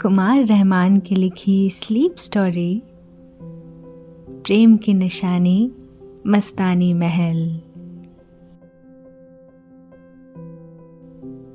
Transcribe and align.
कुमार 0.00 0.44
रहमान 0.44 0.98
की 0.98 1.14
लिखी 1.14 1.70
sleep 1.70 2.16
story, 2.16 2.82
प्रेम 4.44 4.76
की 4.76 4.94
निशानी, 4.94 5.72
मस्तानी 6.26 6.94
महल। 6.94 7.60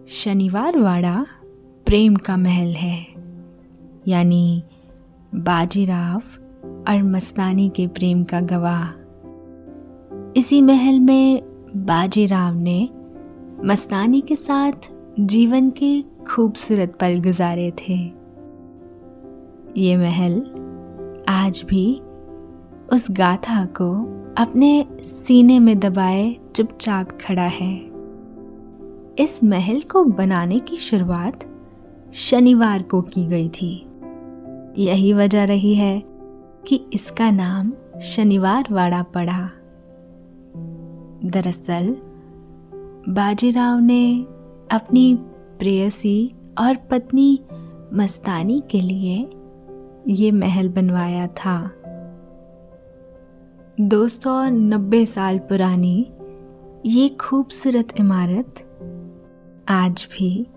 शनिवार 0.07 0.77
वाड़ा 0.77 1.25
प्रेम 1.85 2.15
का 2.15 2.37
महल 2.37 2.73
है, 2.73 3.07
यानी 4.07 4.63
बाजीराव 5.35 6.21
और 6.87 7.03
मस्तानी 7.03 7.69
के 7.69 7.87
प्रेम 7.87 8.23
का 8.23 8.41
गवाह। 8.41 8.89
इसी 10.37 10.61
महल 10.61 10.99
में 10.99 11.41
बाजीराव 11.75 12.55
ने 12.55 12.89
मस्तानी 13.65 14.21
के 14.21 14.35
साथ 14.35 14.93
जीवन 15.19 15.69
के 15.69 16.01
खूबसूरत 16.01 16.97
पल 17.01 17.21
गुजारे 17.21 17.71
थे। 17.71 18.16
ये 19.77 19.97
महल 19.97 20.39
आज 21.29 21.63
भी 21.65 22.01
उस 22.93 23.07
गाथा 23.11 23.65
को 23.65 24.03
अपने 24.37 24.87
सीने 25.01 25.59
में 25.59 25.79
दबाए 25.79 26.35
चुपचाप 26.55 27.09
खड़ा 27.11 27.43
है। 27.43 27.91
इस 29.19 29.39
महल 29.43 29.81
को 29.81 30.03
बनाने 30.03 30.59
की 30.59 30.77
शुरुआत 30.77 31.45
शनिवार 32.13 32.81
को 32.81 33.01
की 33.01 33.25
गई 33.25 33.49
थी। 33.49 33.87
यही 34.77 35.13
वजह 35.13 35.43
रही 35.43 35.75
है 35.75 36.03
कि 36.67 36.85
इसका 36.93 37.31
नाम 37.31 37.73
शनिवार 38.01 38.65
वाड़ा 38.71 39.03
पड़ा। 39.03 39.49
दरअसल, 41.25 41.97
बाजीराव 43.09 43.79
ने 43.79 44.21
अपनी 44.71 45.15
प्रेयसी 45.59 46.35
और 46.59 46.75
पत्नी 46.75 47.39
मस्तानी 47.93 48.63
के 48.71 48.81
लिए 48.81 49.29
ये 50.07 50.31
महल 50.31 50.69
बनवाया 50.69 51.27
था। 51.27 51.71
290 53.81 55.05
साल 55.05 55.39
पुरानी 55.39 56.11
ये 56.85 57.09
खूबसूरत 57.09 57.87
इमारत 57.99 58.53
आज 59.69 60.07
भी 60.11 60.47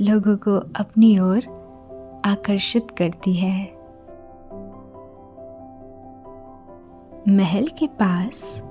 लोगों 0.00 0.36
को 0.36 0.56
अपनी 0.76 1.18
ओर 1.18 1.38
आकर्षित 2.24 2.86
करती 2.90 3.34
है। 3.34 3.64
महल 7.28 7.66
के 7.66 7.86
पास 7.86 8.62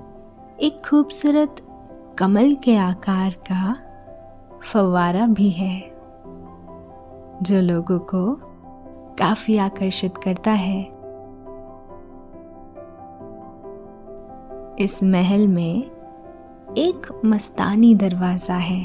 एक 0.60 0.82
खूबसूरत 0.90 1.56
कमल 2.18 2.54
के 2.54 2.76
आकार 2.76 3.30
का 3.30 3.76
फवारा 4.62 5.26
भी 5.26 5.50
है, 5.50 5.80
जो 7.42 7.60
लोगों 7.60 7.98
को 7.98 8.51
काफ़ी 9.18 9.56
आकर्षित 9.56 10.16
करता 10.16 10.50
है। 10.50 10.82
इस 14.80 15.00
महल 15.02 15.48
में 15.48 15.90
एक 16.78 17.20
मस्तानी 17.24 17.94
दरवाज़ा 17.94 18.54
है। 18.54 18.84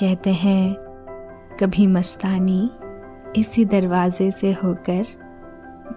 कहते 0.00 0.30
हैं, 0.30 0.74
कभी 1.60 1.86
मस्तानी 1.86 2.70
इसी 3.36 3.64
दरवाजे 3.64 4.30
से 4.30 4.52
होकर 4.52 5.06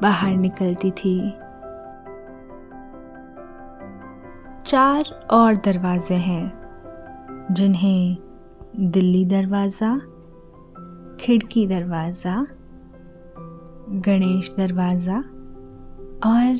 बाहर 0.01 0.35
निकलती 0.35 0.91
थी। 0.91 1.31
चार 4.65 5.27
और 5.31 5.55
दरवाजे 5.55 6.15
हैं, 6.15 6.53
जिन्हें 7.51 8.17
दिल्ली 8.79 9.25
दरवाज़ा 9.25 10.01
खिड़की 11.23 11.65
दरवाज़ा, 11.67 12.45
गणेश 14.05 14.53
दरवाज़ा 14.57 15.17
और 16.25 16.57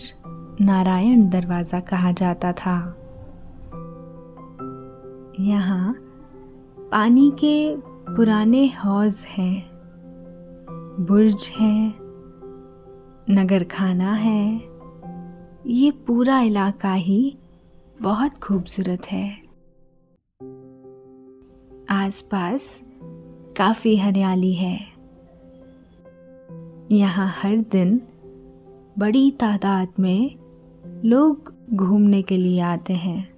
नारायण 0.61 1.27
दरवाज़ा 1.29 1.79
कहा 1.79 2.11
जाता 2.11 2.51
था। 2.53 2.75
यहाँ 5.39 5.93
पानी 6.91 7.29
के 7.31 7.75
पुराने 8.15 8.65
हौज 8.67 9.23
हैं, 9.29 9.63
बुर्ज 10.99 11.49
है 11.57 11.75
नगर 13.29 13.63
खाना 13.63 14.13
है। 14.13 14.45
ये 15.67 15.91
पूरा 16.07 16.39
इलाका 16.41 16.93
ही 16.93 17.37
बहुत 18.01 18.37
खूबसूरत 18.37 19.11
है। 19.11 19.27
आसपास 21.91 22.81
काफ़ी 23.57 23.97
हरियाली 23.97 24.53
है। 24.53 24.79
यहाँ 26.91 27.27
हर 27.27 27.57
दिन 27.57 28.01
बड़ी 28.99 29.31
तादाद 29.31 29.87
में 29.99 30.35
लोग 31.05 31.53
घूमने 31.73 32.21
के 32.21 32.37
लिए 32.37 32.59
आते 32.59 32.93
हैं। 32.93 33.33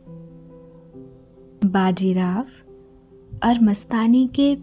बाजीराव 1.65 2.45
और 3.47 3.59
मस्तानी 3.61 4.27
के 4.27 4.55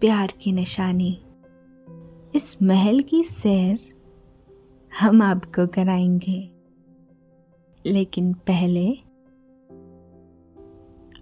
प्यार 0.00 0.28
की 0.40 0.52
निशानी। 0.52 1.20
इस 2.34 2.62
महल 2.62 3.00
की 3.00 3.24
सैर 3.24 3.78
हम 5.00 5.22
आपको 5.22 5.66
कराएँगे। 5.66 6.50
लेकिन 7.86 8.32
पहले 8.32 8.92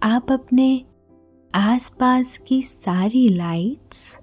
आप 0.03 0.31
अपने 0.31 0.85
आसपास 1.55 2.37
की 2.37 2.63
सारी 2.63 3.29
लाइट्स 3.29 4.19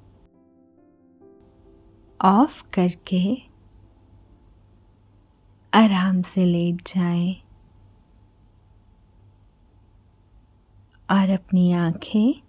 ऑफ़ 2.25 2.63
करके 2.75 3.43
आराम 5.75 6.23
से 6.23 6.45
लेट 6.45 6.83
जाएँ 6.87 7.35
और 11.11 11.31
अपनी 11.31 11.73
आँखें 11.73 12.43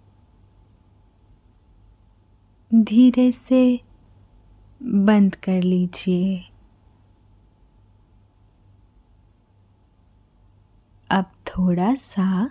धीरे 2.74 3.32
से 3.32 3.80
बंद 4.82 5.34
कर 5.34 5.62
लीजिए। 5.62 6.44
अब 11.10 11.24
थोड़ा 11.46 11.94
सा 11.94 12.50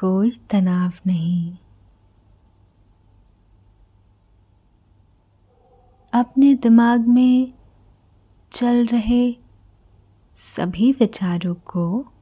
कोई 0.00 0.30
तनाव 0.50 0.92
नहीं। 1.06 1.58
अपने 6.14 6.54
दिमाग 6.54 7.00
में 7.00 7.52
चल 8.52 8.86
रहे 8.86 9.36
सभी 10.34 10.92
विचारों 10.92 11.54
को, 11.54 12.12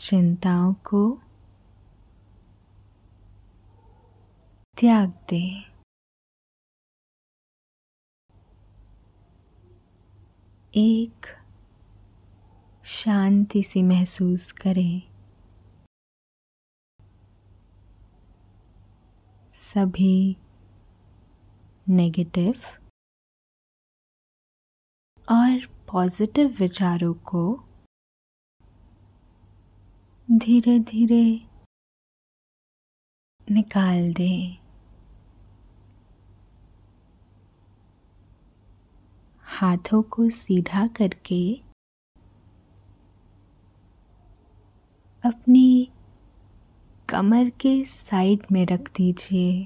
चिंताओं 0.00 0.74
को 0.74 1.22
त्याग 4.80 5.08
दे। 5.30 5.46
एक 10.76 11.37
शांति 12.88 13.62
सी 13.62 13.82
महसूस 13.82 14.52
करें। 14.52 15.02
सभी 19.52 20.36
नेगेटिव 21.88 22.54
और 25.28 25.66
पॉजिटिव 25.92 26.56
विचारों 26.58 27.14
को 27.14 27.64
धीरे 30.30 30.78
धीरे 30.78 31.46
निकाल 33.50 34.12
दें। 34.12 34.56
हाथों 39.42 40.02
को 40.02 40.30
सीधा 40.30 40.86
करके 40.86 41.67
अपनी 45.24 45.88
कमर 47.08 47.50
के 47.50 47.84
साइड 47.84 48.42
में 48.52 48.66
रख 48.66 48.80
दीजिए। 48.96 49.64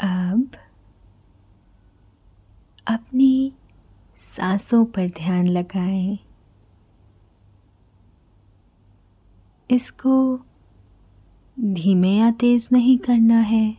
अब 0.00 0.50
अपनी 2.86 3.52
सांसों 4.16 4.84
पर 4.84 5.08
ध्यान 5.08 5.46
लगाएँ। 5.46 6.18
इसको 9.70 10.40
धीमे 11.60 12.10
या 12.10 12.30
तेज 12.30 12.68
नहीं 12.72 12.98
करना 12.98 13.38
है। 13.38 13.76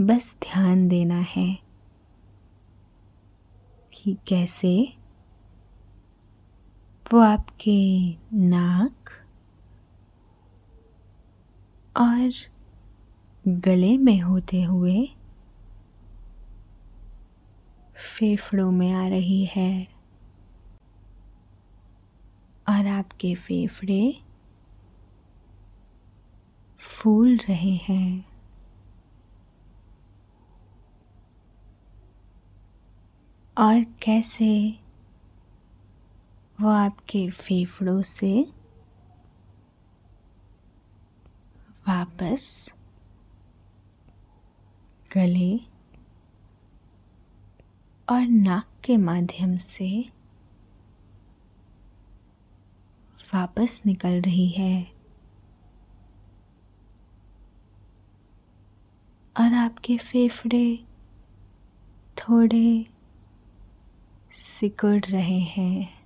बस 0.00 0.36
ध्यान 0.40 0.88
देना 0.88 1.20
है। 1.20 1.63
कि 3.94 4.16
कैसे? 4.28 4.96
वो 7.12 7.20
आपके 7.20 8.10
नाक 8.32 9.10
और 11.96 12.30
गले 13.48 13.98
में 13.98 14.20
होते 14.20 14.62
हुए 14.62 15.08
फेफड़ों 17.96 18.70
में 18.70 18.92
आ 18.92 19.08
रही 19.08 19.44
है 19.44 19.88
और 22.68 22.86
आपके 22.86 23.34
फेफड़े 23.34 24.20
फूल 26.78 27.36
रहे 27.36 27.74
हैं। 27.74 28.33
और 33.58 33.84
कैसे 34.02 34.78
वो 36.60 36.68
आपके 36.68 37.30
फेफड़ों 37.30 38.02
से 38.02 38.42
वापस 41.88 42.72
गले 45.14 45.56
और 48.08 48.20
नाक 48.20 48.68
के 48.84 48.96
माध्यम 48.96 49.56
से 49.56 50.10
वापस 53.34 53.82
निकल 53.86 54.20
रही 54.20 54.48
है। 54.48 54.84
और 59.40 59.54
आपके 59.54 59.96
फेफड़े 59.98 60.84
थोड़े 62.18 62.86
सिकुड़ 64.34 65.04
रहे 65.10 65.38
हैं। 65.38 66.04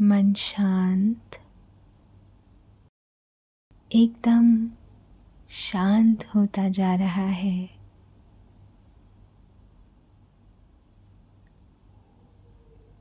मन 0.00 0.34
शांत। 0.34 1.42
एकदम 3.94 4.70
शांत 5.48 6.24
होता 6.34 6.68
जा 6.68 6.94
रहा 6.94 7.26
है। 7.26 7.70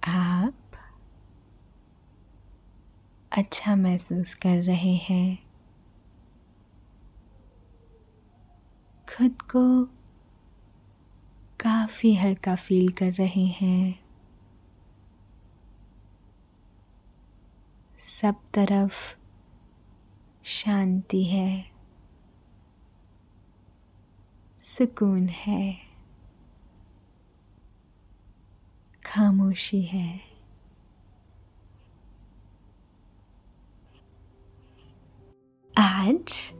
आप 0.03 0.53
अच्छा 3.38 3.75
महसूस 3.75 4.33
कर 4.33 4.63
रहे 4.63 4.95
हैं। 4.95 5.38
खुद 9.17 9.41
को 9.41 9.89
काफ़ी 11.62 12.16
हल्का 12.16 12.56
फील 12.56 12.92
कर 12.92 13.12
रहे 13.12 13.46
हैं। 13.46 14.00
सब 18.00 18.36
तरफ़ 18.54 19.18
शांति 20.44 21.24
है। 21.24 21.72
सुकून 24.60 25.28
है। 25.28 25.78
खामोशी 29.06 29.81
है। 29.81 30.22
आज 35.78 36.54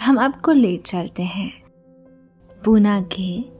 हम 0.00 0.18
आपको 0.18 0.52
ले 0.52 0.76
चलते 0.76 1.22
हैं। 1.22 1.62
पूना 2.64 3.00
के 3.00 3.55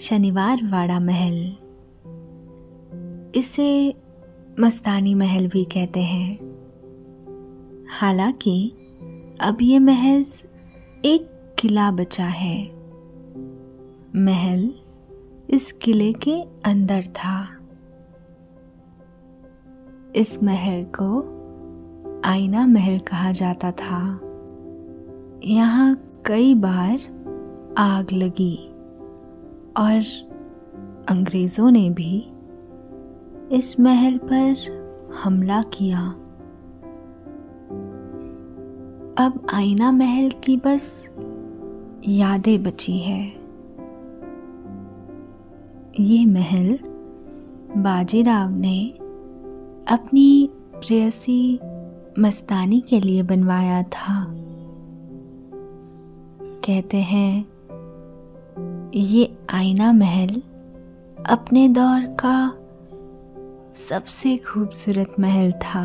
शनिवार 0.00 0.60
वाड़ा 0.64 1.00
महल। 1.00 1.56
इसे 3.34 3.94
मस्तानी 4.60 5.14
महल 5.14 5.48
भी 5.48 5.64
कहते 5.64 6.00
हैं। 6.00 6.38
हालाँकि, 7.90 8.72
अब 9.40 9.58
ये 9.62 9.78
महज 9.78 10.46
एक 11.04 11.54
किला 11.58 11.90
बचा 11.90 12.24
है। 12.24 12.72
महल 14.16 14.74
इस 15.50 15.72
किले 15.72 16.12
के 16.12 16.42
अंदर 16.42 17.02
था। 17.02 17.48
इस 20.16 20.42
महल 20.42 20.86
को 21.00 21.40
आईना 22.24 22.66
महल 22.66 22.98
कहा 22.98 23.32
जाता 23.32 23.72
था। 23.72 24.20
यहाँ 25.44 26.20
कई 26.26 26.54
बार 26.54 26.98
आग 27.78 28.06
लगी। 28.12 28.69
और 29.76 30.02
अंग्रेज़ों 31.08 31.70
ने 31.70 31.90
भी 31.90 32.32
इस 33.52 33.80
महल 33.80 34.18
पर 34.18 34.56
हमला 35.24 35.62
किया। 35.62 36.00
अब 39.24 39.46
आईना 39.54 39.92
महल 39.92 40.30
की 40.30 40.56
बस 40.56 41.08
यादें 42.08 42.62
बची 42.62 42.98
है। 42.98 43.32
ये 46.00 46.26
महल 46.26 46.78
बाजीराव 47.76 48.50
ने 48.50 48.90
अपनी 49.90 50.50
प्रेयसी 50.74 51.60
मस्तानी 52.18 52.80
के 52.80 53.00
लिए 53.00 53.22
बनवाया 53.22 53.82
था। 53.82 54.36
कहते 56.42 56.96
हैं 56.96 57.46
ये 58.94 59.36
आईना 59.54 59.92
महल 59.92 60.30
अपने 61.30 61.68
दौर 61.68 62.06
का 62.24 62.48
सबसे 63.72 64.36
खूबसूरत 64.36 65.14
महल 65.20 65.52
था। 65.52 65.82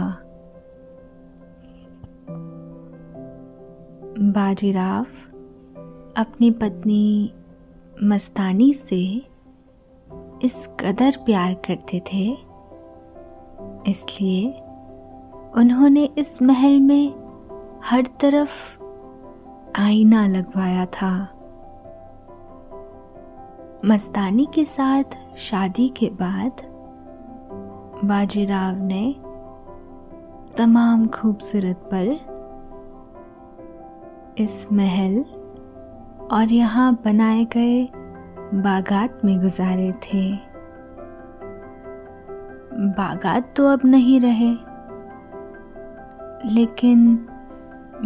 बाजीराव 4.19 5.05
अपनी 6.17 6.51
पत्नी 6.51 7.31
मस्तानी 8.03 8.73
से 8.73 9.01
इस 10.43 10.67
कदर 10.79 11.17
प्यार 11.17 11.53
करते 11.53 12.01
थे, 12.13 12.25
इसलिए 13.91 14.47
उन्होंने 15.55 16.09
इस 16.17 16.41
महल 16.41 16.79
में 16.79 17.13
हर 17.85 18.05
तरफ़ 18.19 18.83
आईना 19.81 20.27
लगवाया 20.27 20.85
था। 20.85 21.34
मस्तानी 23.87 24.47
के 24.53 24.63
साथ 24.65 25.15
शादी 25.37 25.87
के 25.89 26.09
बाद 26.09 26.61
बाजीराव 28.05 28.75
ने 28.83 29.15
तमाम 30.57 31.05
खूबसूरत 31.07 31.89
पल 31.93 32.09
इस 34.43 34.67
महल 34.71 35.19
और 36.31 36.53
यहाँ 36.53 37.01
बनाए 37.05 37.45
गए 37.45 37.83
बागात 38.61 39.21
में 39.25 39.39
गुजारे 39.41 39.91
थे। 40.03 40.31
बागात 42.97 43.53
तो 43.57 43.67
अब 43.67 43.79
नहीं 43.85 44.19
रहे, 44.21 44.51
लेकिन 46.53 47.27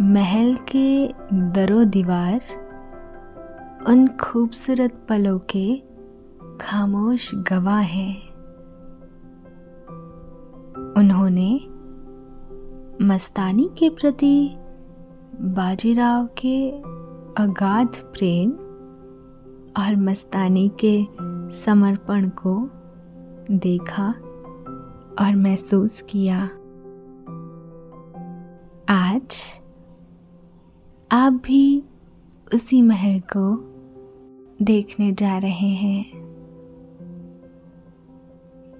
महल 0.00 0.54
के 0.76 1.06
दरो 1.32 1.84
दीवार 1.84 2.40
उन 3.88 4.08
खूबसूरत 4.08 5.06
पलों 5.08 5.38
के 5.38 5.82
खामोश 6.60 7.34
गवाह 7.34 7.78
हैं। 7.78 8.30
उन्होंने 10.92 11.60
मस्तानी 13.04 13.70
के 13.78 13.90
प्रति 13.90 14.56
बाजीराव 15.40 16.26
के 16.26 16.70
अगाध 17.42 17.88
प्रेम 17.88 18.50
और 19.82 19.96
मस्तानी 19.96 20.70
के 20.84 21.06
समर्पण 21.56 22.28
को 22.28 22.70
देखा 23.50 24.08
और 25.24 25.36
महसूस 25.36 26.02
किया। 26.02 26.44
आज 28.88 29.40
आप 31.12 31.32
भी 31.32 31.84
उसी 32.54 32.82
महल 32.82 33.20
को 33.20 33.69
देखने 34.62 35.12
जा 35.12 35.38
रहे 35.38 35.68
हैं। 35.68 36.12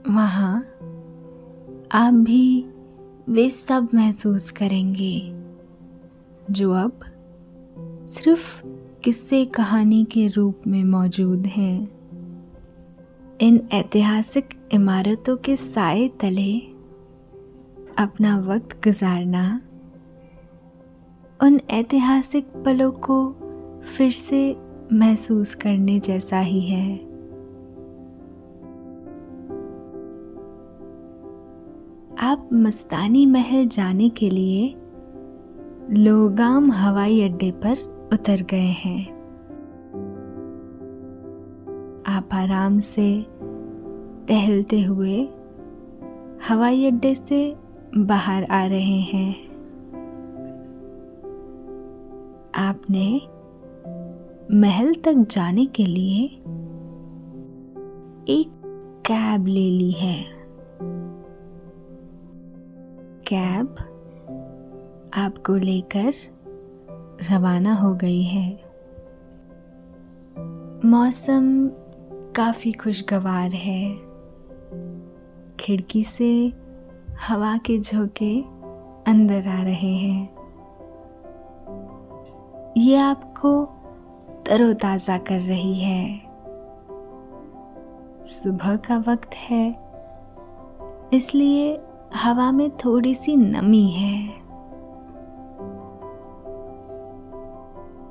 वहाँ 0.09 0.59
आप 1.93 2.15
भी 2.15 2.67
वे 3.29 3.51
सब 3.51 3.89
महसूस 3.95 4.51
करेंगे, 4.51 5.21
जो 6.51 6.73
अब 6.73 7.01
सिर्फ़ 8.09 8.63
किस्से 9.05 9.45
कहानी 9.45 10.05
के 10.05 10.29
रूप 10.29 10.63
में 10.67 10.85
मौजूद 10.85 11.47
हैं। 11.47 11.89
इन 13.41 13.69
ऐतिहासिक 13.73 14.49
इमारतों 14.73 15.37
के 15.37 15.57
साए 15.57 16.09
तले 16.09 16.59
अपना 17.99 18.39
वक्त 18.39 18.85
गुजारना, 18.85 19.61
उन 21.43 21.61
ऐतिहासिक 21.71 22.49
पलों 22.65 22.91
को 22.93 23.33
फिर 23.97 24.11
से 24.11 24.70
महसूस 24.93 25.55
करने 25.55 25.99
जैसा 26.01 26.41
ही 26.41 26.61
है। 26.61 26.95
आप 32.21 32.49
मस्तानी 32.53 33.27
महल 33.27 33.67
जाने 33.67 34.09
के 34.09 34.31
लिए 34.31 34.75
लोगाम 35.93 36.73
हवाई 36.73 37.23
अड्डे 37.23 37.51
पर 37.51 38.09
उतर 38.13 38.43
गए 38.51 38.71
हैं। 38.85 39.21
आप 42.07 42.29
आराम 42.33 42.81
से 42.81 43.27
टहलते 44.29 44.83
हुए 44.83 45.29
हवाई 46.49 46.87
अड्डे 46.87 47.15
से 47.15 47.57
बाहर 47.97 48.45
आ 48.45 48.67
रहे 48.67 49.01
हैं। 49.01 49.51
आपने 52.55 53.21
महल 54.55 54.95
तक 54.95 55.13
जाने 55.13 55.67
के 55.67 55.87
लिए 55.87 56.25
एक 58.33 58.63
कैब 59.07 59.47
ले 59.47 59.71
ली 59.71 59.91
है। 59.91 60.25
कैब 63.27 63.77
आपको 65.17 65.55
लेकर 65.55 66.13
रवाना 67.31 67.75
हो 67.75 67.95
गई 67.95 68.23
है। 68.23 68.51
मौसम 70.85 71.69
काफ़ी 72.37 72.73
खुशगवार 72.73 73.51
है। 73.51 73.95
खिड़की 75.61 76.05
से 76.05 76.53
हवा 77.29 77.57
के 77.57 77.79
झोंके 77.79 78.41
अंदर 79.11 79.49
आ 79.49 79.63
रहे 79.63 79.97
हैं। 79.97 80.35
ये 82.77 82.97
आपको 82.97 83.69
तरोताजा 84.47 85.19
कर 85.19 85.41
रही 85.41 85.75
है। 85.75 86.31
सुबह 88.25 88.77
का 88.77 88.99
वक्त 88.99 89.35
है, 89.35 89.69
इसलिए 91.13 91.81
हवा 92.17 92.51
में 92.53 92.71
थोड़ी 92.77 93.15
सी 93.15 93.37
नमी 93.37 93.89
है। 93.91 94.41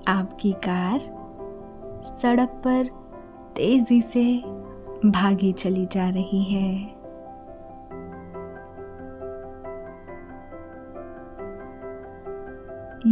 आपकी 0.08 0.52
कार 0.52 1.00
सड़क 2.20 2.50
पर 2.66 2.88
तेज़ी 3.56 4.02
से 4.02 4.24
भागी 5.06 5.52
चली 5.54 5.86
जा 5.86 6.10
रही 6.10 6.44
है। 6.44 7.00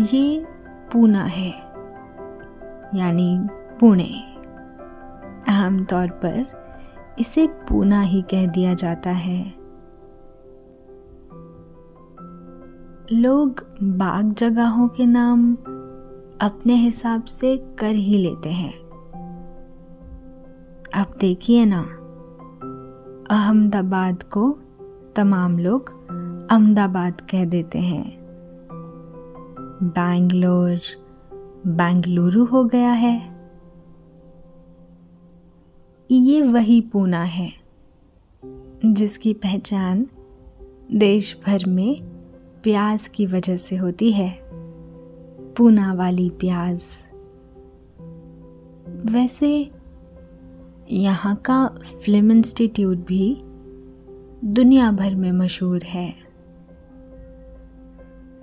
ये 0.06 0.46
पूना 0.92 1.24
है। 1.24 1.67
यानी 2.96 3.40
पुणे। 3.80 4.38
आमतौर 5.50 6.08
पर 6.08 6.46
इसे 7.20 7.48
पूना 7.48 8.02
ही 8.02 8.22
कह 8.22 8.48
दिया 8.48 8.74
जाता 8.74 9.10
है। 9.10 9.54
लोग 13.14 13.66
बाग 13.84 14.34
जगहों 14.34 14.88
के 14.88 15.06
नाम 15.06 15.56
अपने 16.42 16.76
हिसाब 16.76 17.24
से 17.24 17.58
कर 17.58 17.96
ही 17.96 18.18
लेते 18.18 18.50
हैं। 18.50 18.74
अब 20.96 21.18
देखिए 21.20 21.66
ना, 21.66 21.82
अहमदाबाद 23.32 24.24
को 24.24 24.60
तमाम 25.16 25.60
लोग 25.60 25.90
अहमदाबाद 26.52 27.22
कह 27.22 27.46
देते 27.46 27.80
हैं। 27.80 28.18
बैंगलोर 29.84 30.80
बेंगलुरु 31.68 32.46
हो 32.46 32.64
गया 32.64 32.92
है। 32.92 33.38
ये 36.12 36.42
वही 36.42 36.82
पूना 36.82 37.24
है, 37.24 37.54
जिसकी 38.86 39.34
पहचान 39.34 40.08
देश 40.92 41.40
भर 41.46 41.66
में 41.68 42.04
प्याज 42.64 43.08
की 43.08 43.26
वजह 43.26 43.58
से 43.58 43.76
होती 43.76 44.12
है। 44.12 44.40
पूना 45.58 45.94
वाली 45.94 46.30
प्याज 46.30 47.04
वैसे, 49.12 49.72
यहाँ 50.92 51.36
का 51.36 51.68
फ़िल्म 52.06 52.32
इंस्टीट्यूट 52.32 52.98
भी 52.98 53.38
दुनिया 54.46 54.92
भर 54.92 55.16
में 55.16 55.32
मशहूर 55.32 55.84
है। 55.84 56.14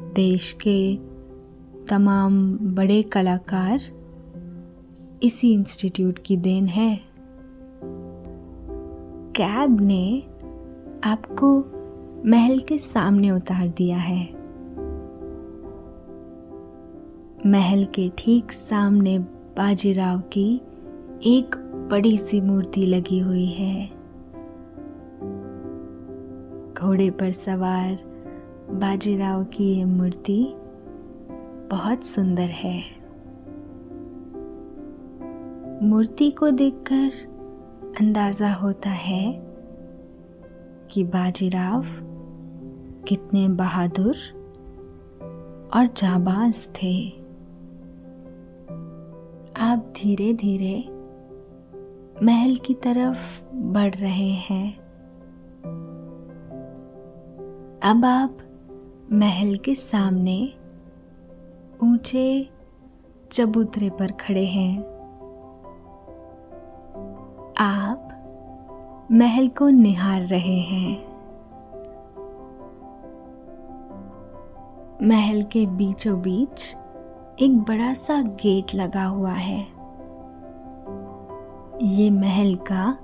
देश 0.02 0.52
के 0.52 1.13
तमाम 1.88 2.58
बड़े 2.58 3.02
कलाकार 3.02 3.80
इसी 5.22 5.52
इंस्टीट्यूट 5.52 6.18
की 6.18 6.36
देन 6.36 6.66
है। 6.66 7.00
कैब 9.36 9.80
ने 9.80 10.22
आपको 11.04 11.58
महल 12.30 12.58
के 12.58 12.78
सामने 12.78 13.30
उतार 13.30 13.68
दिया 13.68 13.98
है। 13.98 14.24
महल 17.46 17.84
के 17.84 18.12
ठीक 18.18 18.52
सामने 18.52 19.18
बाजीराव 19.56 20.20
की 20.20 20.60
एक 21.24 21.56
बड़ी 21.90 22.18
सी 22.18 22.40
मूर्ति 22.40 22.86
लगी 22.86 23.18
हुई 23.18 23.46
है। 23.46 23.86
घोड़े 26.74 27.10
पर 27.10 27.30
सवार 27.30 27.98
बाजीराव 28.70 29.44
की 29.44 29.64
ये 29.64 29.84
मूर्ति 29.84 30.54
बहुत 31.70 32.04
सुंदर 32.04 32.50
है। 32.50 33.04
मूर्ति 35.82 36.30
को 36.30 36.50
देखकर 36.50 37.10
अंदाज़ा 38.00 38.52
होता 38.52 38.90
है 38.90 39.42
कि 40.90 41.04
बाजीराव 41.04 41.84
कितने 43.08 43.48
बहादुर 43.48 44.14
और 45.74 45.86
जाबाज 45.86 46.68
थे। 46.82 47.08
आप 49.56 49.92
धीरे 49.96 50.34
धीरे 50.34 50.84
महल 52.22 52.56
की 52.56 52.74
तरफ़ 52.74 53.44
बढ़ 53.54 53.94
रहे 53.94 54.30
हैं। 54.30 54.76
अब 57.84 58.04
आप 58.04 58.38
महल 59.12 59.56
के 59.56 59.74
सामने 59.74 60.52
ऊँचे 61.82 62.50
चबूतरे 63.32 63.90
पर 63.90 64.12
खड़े 64.12 64.44
हैं। 64.46 64.78
आप 67.58 68.08
महल 69.12 69.48
को 69.48 69.68
निहार 69.68 70.22
रहे 70.22 70.58
हैं। 70.60 71.14
महल 75.02 75.42
के 75.42 75.66
बीचों 75.66 76.20
बीच 76.20 76.76
एक 77.42 77.58
बड़ा 77.58 77.94
सा 77.94 78.22
गेट 78.22 78.74
लगा 78.74 79.04
हुआ 79.04 79.32
है। 79.32 79.60
ये 81.82 82.10
महल 82.10 82.56
का 82.56 82.98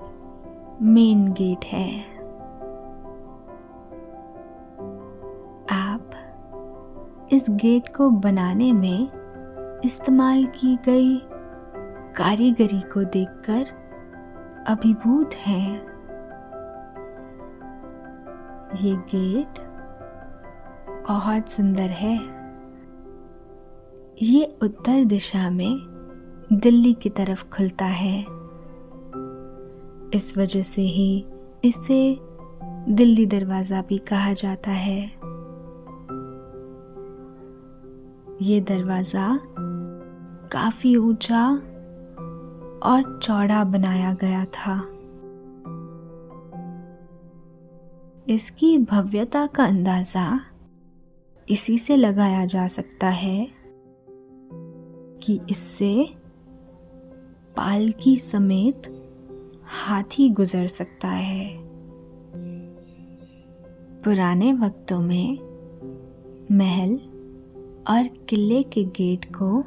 मेन 0.81 1.33
गेट 1.33 1.65
है। 1.65 2.10
इस 7.33 7.45
गेट 7.49 7.95
को 7.95 8.09
बनाने 8.09 8.73
में 8.73 9.11
इस्तेमाल 9.85 10.45
की 10.45 10.75
गई 10.75 11.17
कारीगरी 12.15 12.81
को 12.81 13.03
देखकर 13.03 13.67
अभिभूत 14.67 15.33
हैं। 15.33 15.71
ये 18.81 18.95
गेट 18.95 19.59
बहुत 21.09 21.49
सुंदर 21.49 21.89
है। 21.89 22.17
ये 24.21 24.57
उत्तर 24.63 25.03
दिशा 25.03 25.49
में 25.49 25.77
दिल्ली 26.53 26.93
की 26.93 27.09
तरफ़ 27.09 27.49
खुलता 27.49 27.85
है। 27.85 28.21
इस 30.13 30.33
वजह 30.37 30.61
से 30.61 30.81
ही 30.81 31.25
इसे 31.65 32.19
दिल्ली 32.89 33.25
दरवाज़ा 33.25 33.81
भी 33.81 33.97
कहा 33.97 34.33
जाता 34.33 34.71
है। 34.71 35.20
ये 38.41 38.61
दरवाज़ा 38.61 39.39
काफ़ी 40.51 40.95
ऊँचा 40.95 41.45
और 42.83 43.19
चौड़ा 43.23 43.63
बनाया 43.63 44.13
गया 44.13 44.45
था। 44.45 44.75
इसकी 48.33 48.77
भव्यता 48.77 49.45
का 49.45 49.65
अंदाज़ा 49.65 50.39
इसी 51.49 51.77
से 51.77 51.95
लगाया 51.95 52.45
जा 52.45 52.67
सकता 52.67 53.09
है 53.09 53.47
कि 55.23 55.39
इससे 55.49 56.09
पालकी 57.55 58.17
समेत 58.17 58.81
हाथी 59.63 60.29
गुजर 60.29 60.67
सकता 60.67 61.07
है। 61.07 61.57
पुराने 64.01 64.53
वक्तों 64.53 65.01
में 65.01 65.37
महल 66.51 67.10
और 67.89 68.07
किले 68.29 68.63
के 68.63 68.83
गेट 68.83 69.25
को 69.25 69.63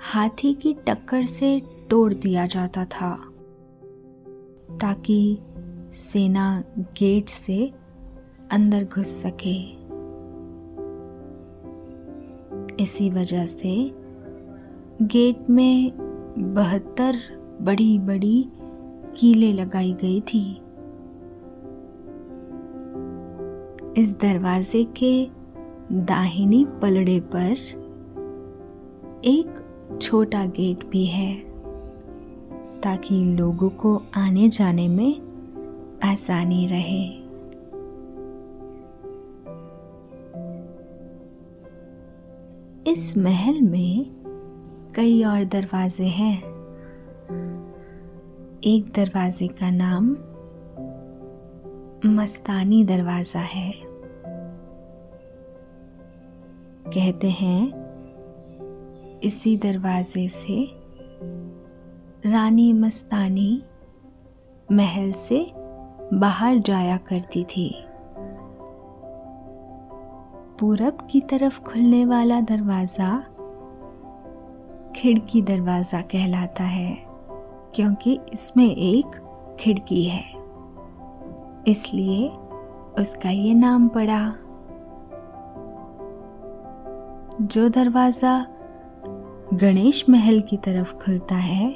हाथी 0.00 0.54
की 0.54 0.74
टक्कर 0.74 1.26
से 1.26 1.62
तोड़ 1.90 2.14
दिया 2.14 2.46
जाता 2.46 2.84
था, 2.84 3.14
ताकि 4.80 5.38
सेना 5.94 6.64
गेट 6.78 7.28
से 7.28 7.72
अंदर 8.52 8.84
घुस 8.84 9.08
सके। 9.22 9.56
इसी 12.82 13.10
वजह 13.10 13.46
से 13.46 13.74
गेट 15.02 15.50
में 15.50 15.92
बहत्तर 16.54 17.18
बड़ी 17.60 17.98
बड़ी 17.98 18.48
कीले 19.16 19.52
लगाई 19.52 19.92
गई 19.92 20.20
थी। 20.20 20.44
इस 24.02 24.14
दरवाजे 24.14 24.84
के 24.84 25.41
दाहिनी 25.94 26.64
पलड़े 26.64 27.20
पर 27.20 27.50
एक 29.24 29.64
छोटा 30.02 30.46
गेट 30.46 30.86
भी 30.86 31.04
है, 31.04 31.34
ताकि 32.80 33.24
लोगों 33.24 33.70
को 33.70 34.02
आने 34.16 34.48
जाने 34.48 34.88
में 34.88 35.20
आसानी 36.04 36.66
रहे। 36.66 37.22
इस 42.92 43.16
महल 43.16 43.60
में 43.60 44.06
कई 44.96 45.24
और 45.24 45.44
दरवाजे 45.44 46.04
हैं। 46.04 46.38
एक 48.64 48.92
दरवाजे 48.96 49.48
का 49.48 49.70
नाम 49.70 50.10
मस्तानी 52.06 52.84
दरवाज़ा 52.84 53.40
है। 53.40 53.91
कहते 56.94 57.30
हैं, 57.30 57.60
इसी 59.24 59.56
दरवाजे 59.56 60.28
से 60.28 60.64
रानी 62.26 62.72
मस्तानी 62.72 63.62
महल 64.72 65.12
से 65.12 65.46
बाहर 66.14 66.58
जाया 66.58 66.96
करती 66.96 67.44
थी। 67.44 67.68
पूरब 70.60 70.98
की 71.10 71.20
तरफ़ 71.20 71.60
खुलने 71.60 72.04
वाला 72.04 72.40
दरवाज़ा 72.40 73.18
खिड़की 74.96 75.42
दरवाज़ा 75.42 76.00
कहलाता 76.00 76.64
है, 76.64 76.94
क्योंकि 77.74 78.18
इसमें 78.32 78.76
एक 78.76 79.16
खिड़की 79.60 80.04
है। 80.04 80.24
इसलिए 81.68 82.28
उसका 83.02 83.30
ये 83.30 83.54
नाम 83.54 83.88
पड़ा। 83.88 84.34
जो 87.40 87.68
दरवाज़ा 87.68 88.46
गणेश 89.54 90.04
महल 90.08 90.40
की 90.40 90.56
तरफ़ 90.56 90.94
खुलता 90.94 91.34
है, 91.34 91.70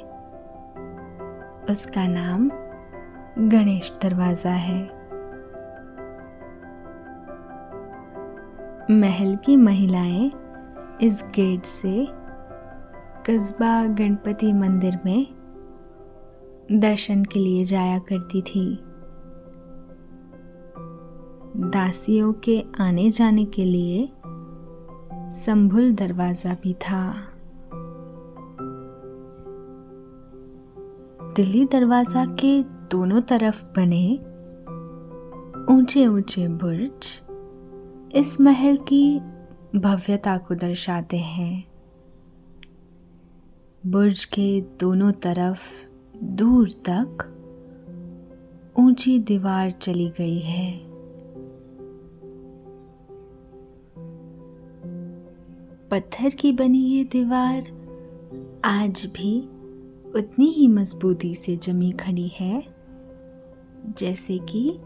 उसका 1.69 2.07
नाम 2.07 2.49
गणेश 3.49 3.99
दरवाज़ा 4.03 4.49
है। 4.49 4.83
महल 8.91 9.35
की 9.35 9.55
महिलाएँ 9.55 10.31
इस 11.01 11.23
गेट 11.35 11.65
से 11.65 12.07
कस्बा 13.25 13.85
गणपति 13.85 14.53
मंदिर 14.53 14.99
में 15.05 15.27
दर्शन 16.71 17.23
के 17.23 17.39
लिए 17.39 17.65
जाया 17.65 17.99
करती 17.99 18.41
थी। 18.41 18.79
दासियों 21.69 22.33
के 22.33 22.65
आने 22.79 23.09
जाने 23.09 23.45
के 23.45 23.65
लिए 23.65 24.09
संभुल 25.33 25.93
दरवाज़ा 25.93 26.53
भी 26.63 26.73
था। 26.73 27.13
दिल्ली 31.35 31.65
दरवाज़ा 31.65 32.25
के 32.25 32.63
दोनों 32.63 33.21
तरफ़ 33.21 33.65
बने 33.65 34.13
ऊँचे 35.73 36.07
ऊँचे 36.07 36.47
बुर्ज 36.47 37.21
इस 38.15 38.41
महल 38.41 38.77
की 38.77 39.19
भव्यता 39.75 40.37
को 40.37 40.55
दर्शाते 40.55 41.17
हैं। 41.17 41.67
बुर्ज 43.87 44.25
के 44.25 44.61
दोनों 44.61 45.11
तरफ़ 45.11 45.87
दूर 46.23 46.71
तक 46.89 47.33
ऊँची 48.79 49.19
दीवार 49.19 49.71
चली 49.71 50.09
गई 50.09 50.39
है। 50.39 50.86
पत्थर 55.91 56.29
की 56.29 56.51
बनी 56.51 56.79
ये 56.79 57.03
दीवार, 57.03 57.63
आज 58.65 59.05
भी 59.05 59.39
उतनी 60.15 60.45
ही 60.45 60.67
मजबूती 60.67 61.35
से 61.35 61.55
जमी 61.55 61.91
खड़ी 61.91 62.27
है, 62.27 62.63
जैसे 63.97 64.37
कि 64.37 64.79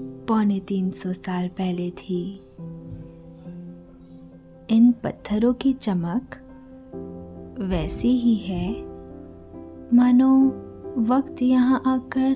पौने 0.00 0.60
तीन 0.60 0.90
सौ 0.90 1.12
साल 1.12 1.48
पहले 1.48 1.90
थी। 1.90 2.40
इन 4.70 4.94
पत्थरों 5.04 5.54
की 5.54 5.72
चमक 5.72 6.34
वैसी 7.60 8.08
ही 8.08 8.34
है। 8.34 8.72
मानो 9.94 10.46
वक्त 10.98 11.42
यहाँ 11.42 11.82
आकर 11.86 12.34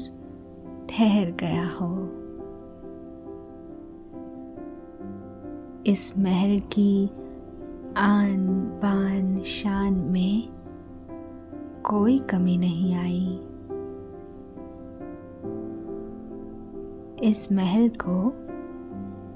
ठहर 0.91 1.31
गया 1.31 1.69
हो। 1.69 1.97
इस 5.87 6.13
महल 6.19 6.61
की 6.61 7.11
आन 7.97 8.47
बान 8.83 9.43
शान 9.43 9.95
में 9.95 10.49
कोई 11.85 12.19
कमी 12.19 12.57
नहीं 12.57 12.95
आई। 12.95 13.41
इस 17.31 17.53
महल 17.53 17.89
को 17.89 18.31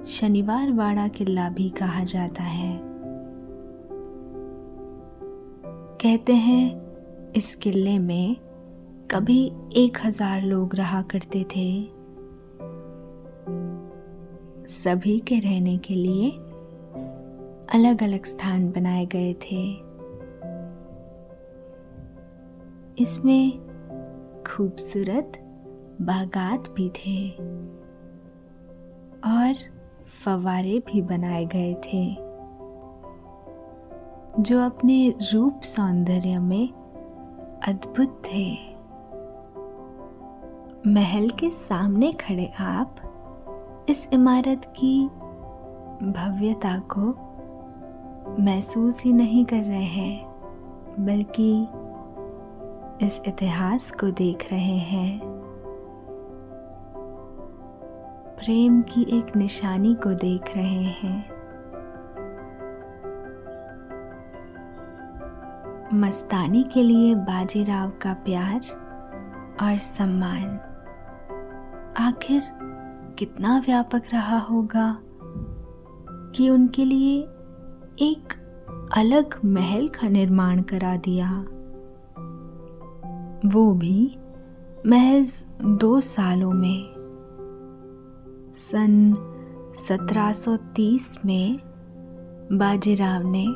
शनिवार 0.05 0.73
वाड़ा 0.73 1.09
किला 1.09 1.49
भी 1.49 1.69
कहा 1.71 2.05
जाता 2.05 2.42
है। 2.42 2.81
कहते 6.03 6.33
हैं, 6.33 6.87
इस 7.33 7.55
किले 7.55 7.99
में 7.99 8.37
कभी 9.11 9.53
एक 9.77 9.99
हज़ार 10.05 10.42
लोग 10.42 10.75
रहा 10.75 11.03
करते 11.03 11.45
थे। 11.57 11.83
सभी 14.66 15.19
के 15.19 15.38
रहने 15.38 15.79
के 15.79 15.95
लिए 15.95 16.31
अलग 17.77 18.03
अलग 18.03 18.25
स्थान 18.25 18.71
बनाए 18.73 19.07
गए 19.07 19.33
थे। 19.33 19.62
इसमें 23.03 23.59
खूबसूरत 24.47 25.33
बागात 26.03 26.69
भी 26.71 26.89
थे 26.89 27.31
और 29.31 29.55
फवारे 30.25 30.79
भी 30.79 31.03
बनाए 31.03 31.45
गए 31.47 31.75
थे, 31.75 32.15
जो 34.43 34.61
अपने 34.61 35.15
रूप 35.33 35.61
सौंदर्य 35.61 36.39
में 36.39 36.69
अद्भुत 37.69 38.23
थे। 38.25 38.49
महल 40.91 41.31
के 41.31 41.51
सामने 41.51 42.12
खड़े 42.12 42.53
आप 42.61 43.87
इस 43.89 44.09
इमारत 44.12 44.73
की 44.77 45.07
भव्यता 46.03 46.79
को 46.79 47.26
महसूस 48.29 49.05
ही 49.05 49.12
नहीं 49.12 49.45
कर 49.45 49.57
रहे 49.57 49.85
हैं, 49.85 50.27
बल्कि 51.01 51.69
इस 53.07 53.21
इतिहास 53.27 53.91
को 53.91 54.11
देख 54.11 54.53
रहे 54.53 54.77
हैं। 54.79 55.21
प्रेम 58.39 58.83
की 58.83 59.03
एक 59.19 59.37
निशानी 59.37 59.95
को 59.95 60.15
देख 60.15 60.57
रहे 60.57 60.85
हैं। 60.85 61.37
मस्तानी 65.95 66.62
के 66.62 66.83
लिए 66.83 67.15
बाजीराव 67.15 67.91
का 67.91 68.12
प्यार 68.12 68.61
और 69.62 69.79
सम्मान। 69.79 70.61
आखिर 71.99 72.43
कितना 73.19 73.59
व्यापक 73.59 74.03
रहा 74.12 74.39
होगा 74.39 74.99
कि 76.37 76.51
उनके 76.51 76.85
लिए 76.85 77.29
एक 78.03 78.33
अलग 78.97 79.39
महल 79.45 79.89
का 79.89 80.09
निर्माण 80.09 80.63
करा 80.63 80.97
दिया। 80.97 81.41
वो 83.49 83.75
भी 83.75 84.19
महज 84.87 85.45
दो 85.65 86.01
सालों 86.01 86.53
में। 86.53 86.95
सन 88.55 89.15
1730 89.77 91.19
में 91.25 91.59
बाजीराव 92.53 93.23
ने 93.31 93.49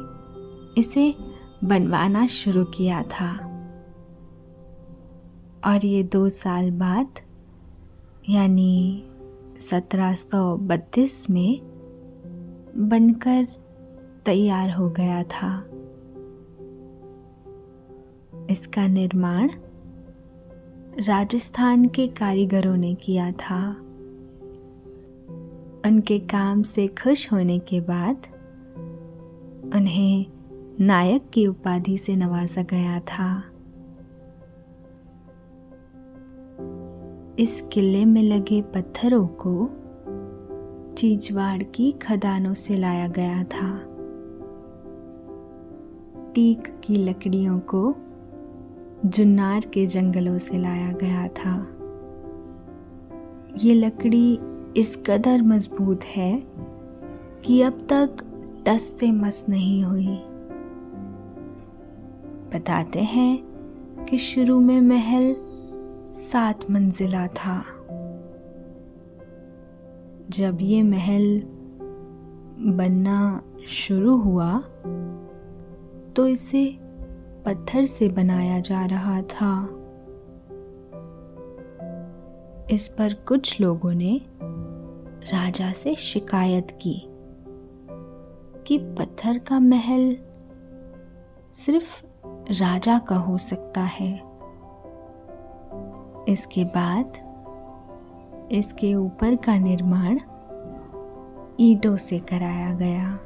इसे 0.80 1.14
बनवाना 1.64 2.26
शुरू 2.26 2.64
किया 2.64 3.02
था। 3.02 3.36
और 5.66 5.86
ये 5.86 6.02
दो 6.02 6.28
साल 6.28 6.70
बाद, 6.70 7.08
यानी 8.28 9.04
1732 9.60 11.30
में, 11.30 11.60
बनकर 12.76 13.46
तैयार 14.26 14.70
हो 14.70 14.90
गया 14.90 15.22
था। 15.22 15.64
इसका 18.50 18.86
निर्माण 18.86 19.50
राजस्थान 21.00 21.84
के 21.84 22.06
कारीगरों 22.08 22.76
ने 22.76 22.94
किया 22.94 23.32
था। 23.32 23.70
उनके 25.86 26.18
काम 26.18 26.62
से 26.62 26.86
खुश 26.86 27.32
होने 27.32 27.58
के 27.58 27.80
बाद 27.80 28.16
उन्हें 29.74 30.26
नायक 30.80 31.30
की 31.30 31.46
उपाधि 31.46 31.98
से 31.98 32.16
नवाजा 32.16 32.62
गया 32.62 33.00
था। 33.00 33.44
इस 37.38 37.68
किले 37.72 38.04
में 38.04 38.22
लगे 38.22 38.62
पत्थरों 38.62 39.26
को 39.26 39.70
चीजवाड़ 40.92 41.62
की 41.62 41.92
खदानों 41.92 42.54
से 42.54 42.76
लाया 42.76 43.08
गया 43.08 43.44
था। 43.44 43.89
टीक 46.34 46.80
की 46.84 46.96
लकड़ियों 46.96 47.58
को 47.58 47.96
जुन्नार 49.06 49.60
के 49.60 49.86
जंगलों 49.86 50.38
से 50.38 50.58
लाया 50.58 50.92
गया 50.92 51.28
था। 51.28 51.66
ये 53.58 53.74
लकड़ी 53.74 54.38
इस 54.76 55.02
कदर 55.06 55.42
मज़बूत 55.42 56.04
है 56.04 56.42
कि 57.44 57.62
अब 57.62 57.86
तक 57.90 58.16
टस 58.66 58.96
से 59.00 59.12
मस 59.12 59.46
नहीं 59.48 59.84
हुई। 59.84 60.16
बताते 62.54 62.98
हैं 62.98 63.44
कि 64.10 64.18
शुरू 64.18 64.60
में 64.60 64.80
महल 64.80 65.36
सात 66.08 66.70
मंजिला 66.70 67.26
था। 67.26 67.64
जब 70.30 70.58
ये 70.60 70.82
महल 70.82 71.42
बनना 72.72 73.42
शुरू 73.68 74.16
हुआ 74.16 74.64
तो 76.20 76.26
इसे 76.26 76.78
पत्थर 77.46 77.86
से 77.86 78.08
बनाया 78.08 78.60
जा 78.60 78.84
रहा 78.84 79.22
था। 79.22 79.62
इस 82.70 82.88
पर 82.88 83.14
कुछ 83.14 83.60
लोगों 83.60 83.94
ने 83.94 84.20
राजा 85.32 85.72
से 85.72 85.94
शिकायत 85.94 86.70
की 86.70 87.04
कि 88.66 88.78
पत्थर 88.78 89.38
का 89.38 89.60
महल 89.60 90.16
सिर्फ़ 91.54 92.04
राजा 92.52 92.98
का 92.98 93.16
हो 93.16 93.38
सकता 93.38 93.80
है। 93.80 94.22
इसके 96.28 96.64
बाद 96.64 97.12
इसके 98.52 98.94
ऊपर 98.94 99.36
का 99.36 99.58
निर्माण 99.58 100.20
ईंटों 101.60 101.96
से 101.96 102.18
कराया 102.18 102.74
गया। 102.74 103.18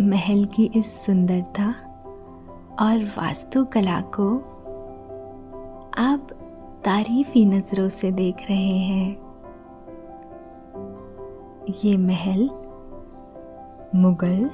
महल 0.00 0.44
की 0.44 0.70
इस 0.74 1.06
सुंदरता 1.06 1.64
और 2.80 3.04
वास्तुकला 3.18 4.00
को 4.00 4.36
आप 5.98 6.28
तारीफी 6.84 7.44
नज़रों 7.44 7.88
से 7.88 8.10
देख 8.12 8.36
रहे 8.50 8.78
हैं। 8.78 9.16
ये 11.84 11.96
महल 11.96 12.50
मुगल 13.94 14.50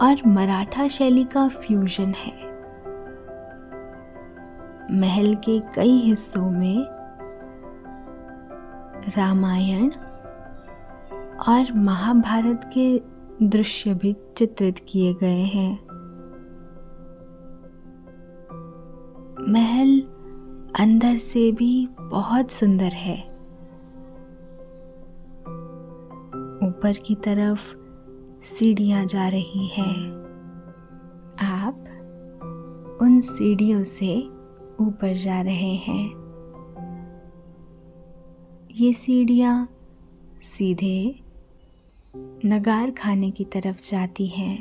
और 0.00 0.16
मराठा 0.26 0.88
शैली 0.88 1.24
का 1.24 1.48
फ्यूजन 1.48 2.14
है। 2.14 2.36
महल 5.00 5.34
के 5.34 5.60
कई 5.60 5.96
हिस्सों 6.00 6.50
में 6.50 6.86
रामायण 9.16 9.90
और 11.48 11.72
महाभारत 11.76 12.70
के 12.74 13.13
दृश्य 13.42 13.94
भी 13.94 14.16
चित्रित 14.36 14.78
किए 14.88 15.14
गए 15.14 15.42
हैं। 15.42 15.78
महल 19.48 20.00
अंदर 20.80 21.16
से 21.16 21.52
भी 21.52 21.88
बहुत 22.00 22.50
सुंदर 22.50 22.92
है। 22.92 23.16
ऊपर 26.68 26.98
की 27.06 27.14
तरफ़ 27.14 27.74
सीढ़ियाँ 28.42 29.04
जा 29.04 29.28
रही 29.28 29.66
है। 29.66 29.90
आप 31.40 31.84
उन 33.02 33.20
सीढ़ियों 33.20 33.84
से 33.84 34.28
ऊपर 34.80 35.14
जा 35.14 35.40
रहे 35.42 35.74
हैं। 35.74 36.24
ये 38.76 38.92
सीढ़ियाँ 38.92 39.68
सीधे 40.42 41.23
नगार 42.46 42.90
खाने 42.90 43.30
की 43.30 43.44
तरफ़ 43.44 43.90
जाती 43.90 44.26
है। 44.26 44.54